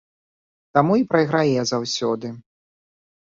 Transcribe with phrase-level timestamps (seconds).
[0.77, 2.33] Таму і прайграе заўсёды.